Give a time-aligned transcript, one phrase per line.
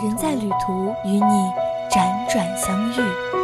[0.00, 1.52] 人在旅途，与你
[1.90, 3.37] 辗转相遇。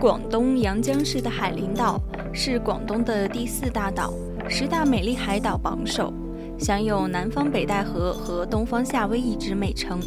[0.00, 2.00] 广东阳江市的海陵岛
[2.32, 4.14] 是广东的第四大岛，
[4.48, 6.10] 十大美丽海岛榜首，
[6.58, 10.00] 享有“南方北戴河”和“东方夏威夷”之美称。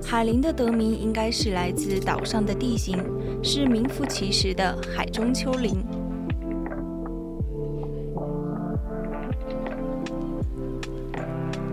[0.00, 2.96] 海陵的得名应该是来自岛上的地形，
[3.42, 5.84] 是名副其实的海中丘陵。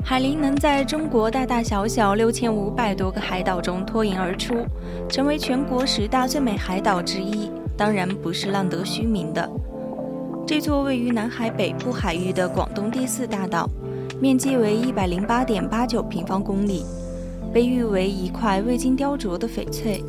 [0.08, 4.53] 海陵能在中国大大小小六千五百多个海岛中脱颖而出，
[5.09, 9.50] 成为全国十大最美海岛之一，当然不是浪得虚名的。
[10.45, 13.67] 这座位于南海北部海域的广东第四大岛，
[14.22, 16.86] 面积为一百零八点八九平方公里，
[17.52, 20.03] 被誉为一块未经雕琢的翡翠，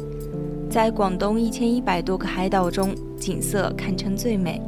[0.69, 4.61] 在广东一千一百多个海岛中，景色堪称最美。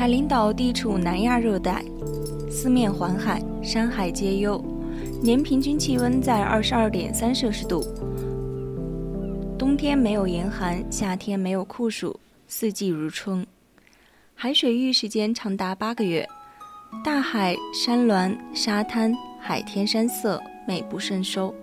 [0.00, 1.84] 海陵岛地处南亚热带，
[2.50, 4.58] 四面环海，山海皆优，
[5.22, 7.84] 年平均气温在二十二点三摄氏度。
[9.58, 13.46] 冬天没有严寒，夏天没有酷暑，四季如春。
[14.34, 16.26] 海水浴时间长达八个月，
[17.04, 21.54] 大海、山峦、沙滩、海天山色，美不胜收。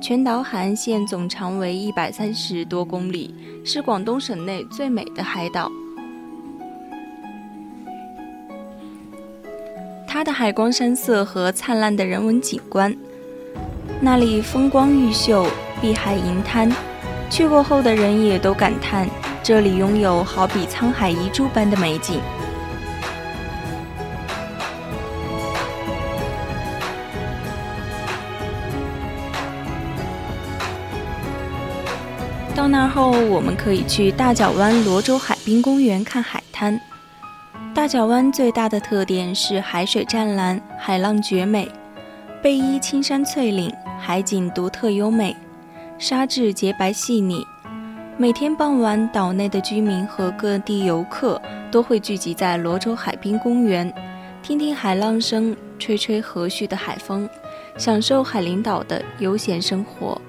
[0.00, 5.70] 全岛海岸线总长为一百三十多公里，是广东省内最美的海岛。
[10.28, 12.94] 的海光山色和灿烂的人文景观，
[13.98, 15.46] 那里风光毓秀，
[15.80, 16.70] 碧海银滩，
[17.30, 19.08] 去过后的人也都感叹，
[19.42, 22.20] 这里拥有好比沧海遗珠般的美景。
[32.54, 36.78] 到那儿后，我们可以去大角湾罗州海滨公园看海滩。
[37.78, 41.70] 大角湾最大的特点是海水湛蓝，海浪绝美，
[42.42, 45.36] 背依青山翠岭，海景独特优美，
[45.96, 47.46] 沙质洁白细腻。
[48.16, 51.40] 每天傍晚，岛内的居民和各地游客
[51.70, 53.94] 都会聚集在罗州海滨公园，
[54.42, 57.30] 听听海浪声，吹吹和煦的海风，
[57.76, 60.20] 享受海陵岛的悠闲生活。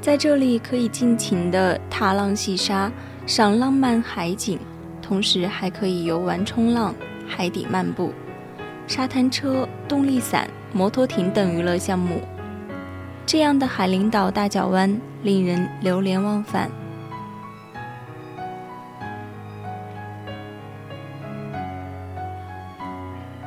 [0.00, 2.88] 在这里，可以尽情的踏浪戏沙，
[3.26, 4.60] 赏浪漫海景。
[5.02, 6.94] 同时还可以游玩、冲浪、
[7.26, 8.12] 海底漫步、
[8.86, 12.20] 沙滩车、动力伞、摩托艇等娱乐项目。
[13.26, 16.70] 这样的海陵岛大角湾令人流连忘返。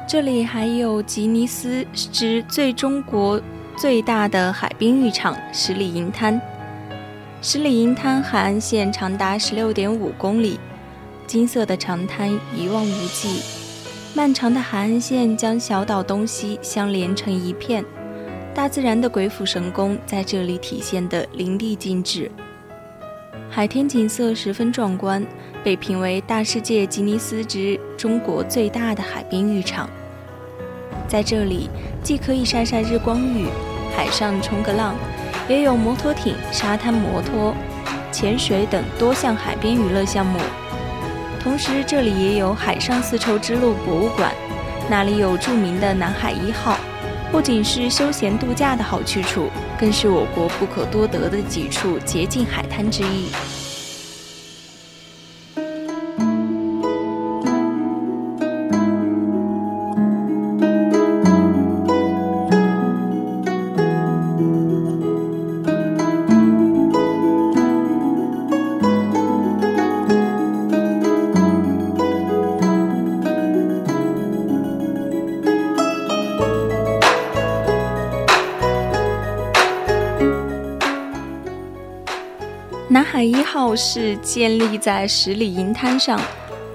[0.08, 3.42] 这里还有吉尼斯之最中国
[3.76, 6.40] 最大的海滨浴场十里银滩。
[7.42, 10.60] 十里银滩海岸线长达十六点五公里。
[11.26, 13.42] 金色的长滩一望无际，
[14.14, 17.84] 漫长的海岸线将小岛东西相连成一片，
[18.54, 22.30] 大自然的鬼斧神工在这里体现得淋漓尽致。
[23.50, 25.26] 海天景色十分壮观，
[25.64, 29.90] 被评为大世界吉尼斯之中国最大的海滨浴场。
[31.08, 31.70] 在这里，
[32.02, 33.48] 既可以晒晒日光浴，
[33.96, 34.96] 海上冲个浪，
[35.48, 37.54] 也有摩托艇、沙滩摩托、
[38.12, 40.40] 潜水等多项海边娱乐项目。
[41.44, 44.34] 同时，这里也有海上丝绸之路博物馆，
[44.90, 46.78] 那里有著名的南海一号，
[47.34, 53.30] 不仅是休闲度假的好去处，更是我国不可多得的几处洁净海滩之一。
[83.26, 86.20] 一号是建立在十里银滩上，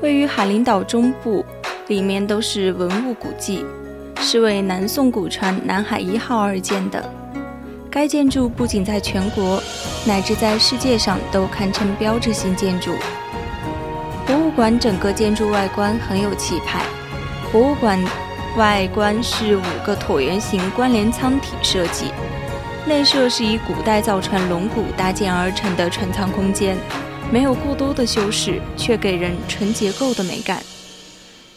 [0.00, 1.44] 位于海陵岛中部，
[1.88, 3.64] 里面都是文物古迹，
[4.20, 7.12] 是为南宋古船南海一号而建的。
[7.90, 9.62] 该建筑不仅在全国，
[10.06, 12.92] 乃至在世界上都堪称标志性建筑。
[14.26, 16.82] 博物馆整个建筑外观很有气派。
[17.50, 17.98] 博物馆
[18.56, 22.06] 外观是五个椭圆形关联舱体设计，
[22.88, 26.74] 内设是以古代造船龙骨搭建而成的船舱空间，
[27.30, 30.62] 没有过多的修饰，却给人纯结构的美感。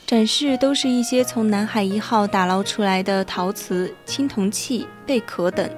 [0.05, 5.69] 展示都是一些从南海一号打捞出来的陶瓷、青铜器、贝壳等。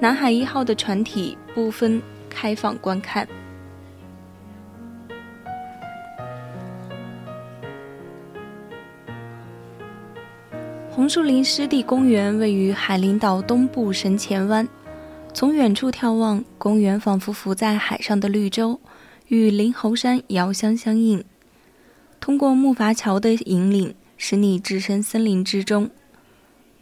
[0.00, 3.28] 南海一号的船体部分开放观看。
[10.94, 14.68] 红树林湿地公园位于海陵岛东部神前湾，
[15.32, 18.78] 从远处眺望，公园仿佛浮在海上的绿洲，
[19.26, 21.24] 与灵猴山遥相相映。
[22.20, 25.90] 通过木筏桥的引领，使你置身森林之中，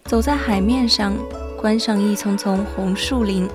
[0.04, 1.14] 走在海面上，
[1.58, 3.48] 观赏一丛丛红树林，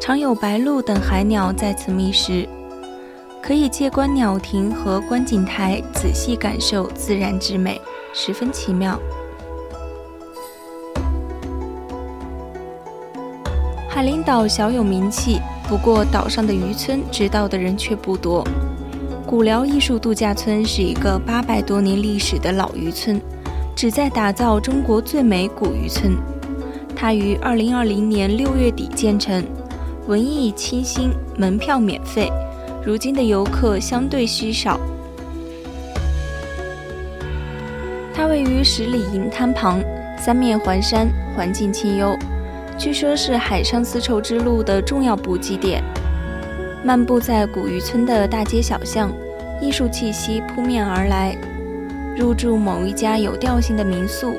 [0.00, 2.48] 常有白鹭等海鸟在此觅食，
[3.40, 7.80] 可以借观鸟亭和观景台，仔细感受自然之美，
[8.12, 9.00] 十分奇妙。
[14.02, 18.44] 海陵岛小有名气，不过岛上的渔村知道的人却不多。
[19.24, 23.22] 古辽艺术度假村是一个八百多年历史的老渔村，
[23.76, 26.16] 旨在打造中国最美古渔村。
[26.96, 29.44] 它于二零二零年六月底建成，
[30.08, 32.28] 文艺清新，门票免费。
[32.84, 34.80] 如今的游客相对稀少。
[38.12, 39.80] 它位于十里银滩旁，
[40.18, 41.06] 三面环山，
[41.36, 42.18] 环境清幽。
[42.82, 45.80] 据说是海上丝绸之路的重要补给点。
[46.82, 49.12] 漫步在古渔村的大街小巷，
[49.60, 51.32] 艺术气息扑面而来。
[52.16, 54.36] 入住某一家有调性的民宿，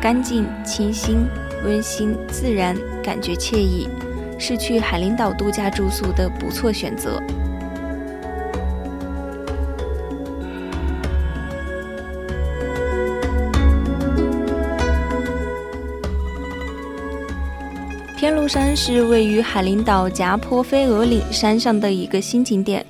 [0.00, 1.26] 干净、清新、
[1.64, 3.88] 温馨、自然，感觉惬意，
[4.38, 7.20] 是去海陵岛度假住宿的不错选择。
[18.20, 22.84] 天禄山是位于海陵岛夹坡飞鹅岭山上的一个新景点，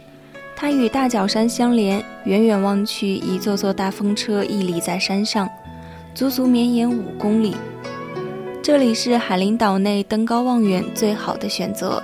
[0.56, 5.48] 它与大角山相连，远远望去，一座座大风车屹立在山上，
[6.16, 7.54] 足足绵延五公里。
[8.60, 12.02] 这里是海陵岛内登高望远最好的选择。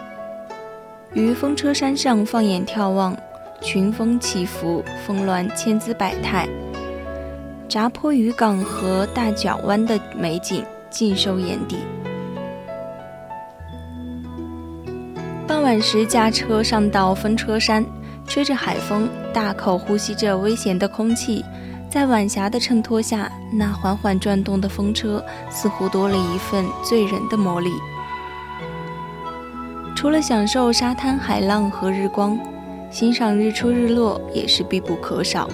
[1.12, 3.16] 于风车山上放眼眺望，
[3.60, 6.48] 群峰起伏，峰峦千姿百态，
[7.68, 11.78] 闸坡渔港和大角湾的美景尽收眼底。
[15.66, 17.84] 晚时，驾车上到风车山，
[18.24, 21.44] 吹着海风，大口呼吸着危险的空气，
[21.90, 25.20] 在晚霞的衬托下，那缓缓转动的风车
[25.50, 27.72] 似乎多了一份醉人的魔力。
[29.96, 32.38] 除了享受沙滩海浪和日光，
[32.88, 35.50] 欣赏日出日落也是必不可少。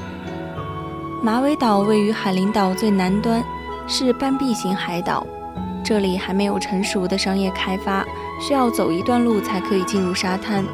[1.22, 3.42] 马尾岛位于海陵岛最南端，
[3.88, 5.26] 是半壁型海岛。
[5.84, 8.04] 这里还没有成熟的商业开发，
[8.40, 10.64] 需要走一段路才可以进入沙滩。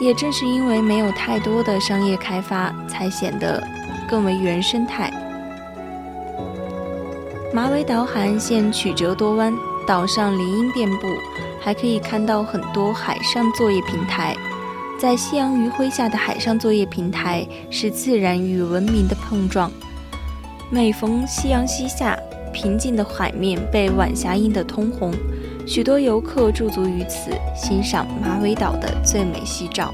[0.00, 3.62] 也正是因为没有太多的商业开发，才显得
[4.08, 5.12] 更为原生态。
[7.52, 9.54] 马尾岛海岸线曲折多弯，
[9.86, 11.06] 岛上林荫遍布，
[11.60, 14.36] 还可以看到很多海上作业平台。
[14.98, 19.70] 在夕阳余晖下的海上作业平台，是自然与文明的碰撞。
[20.70, 22.18] 每逢夕阳西下。
[22.54, 25.12] 平静的海面被晚霞映得通红，
[25.66, 29.92] 许多游客驻足于此，欣赏马尾岛的最美夕照。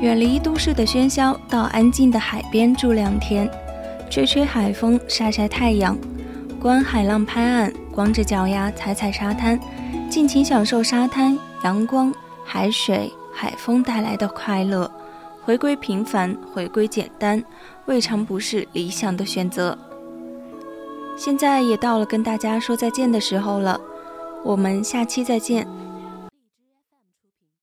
[0.00, 3.48] 远离都市的喧嚣，到安静的海边住两天。
[4.12, 5.96] 吹吹海风，晒晒太阳，
[6.60, 9.58] 观海浪拍岸，光着脚丫踩踩沙滩，
[10.10, 12.12] 尽情享受沙滩、阳光、
[12.44, 14.92] 海水、海风带来的快乐。
[15.42, 17.42] 回归平凡，回归简单，
[17.86, 19.78] 未尝不是理想的选择。
[21.16, 23.80] 现在也到了跟大家说再见的时候了，
[24.44, 25.66] 我们下期再见。